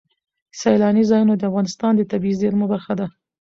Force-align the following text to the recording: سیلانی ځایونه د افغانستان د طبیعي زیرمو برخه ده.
سیلانی 0.59 1.03
ځایونه 1.09 1.33
د 1.37 1.43
افغانستان 1.49 1.91
د 1.95 2.01
طبیعي 2.11 2.35
زیرمو 2.41 2.65
برخه 2.73 2.93
ده. 2.99 3.07